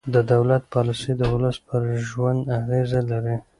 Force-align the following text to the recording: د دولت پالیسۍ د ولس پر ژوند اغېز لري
د 0.13 0.15
دولت 0.31 0.63
پالیسۍ 0.73 1.11
د 1.17 1.21
ولس 1.33 1.57
پر 1.67 1.81
ژوند 2.09 2.41
اغېز 2.59 2.91
لري 3.11 3.35